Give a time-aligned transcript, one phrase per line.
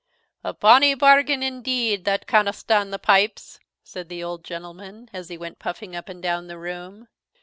[0.43, 5.37] "A bonny bargain, indeed, that canna stand the pipes," said the old gentleman, as he
[5.37, 7.07] went puffing up and down the room.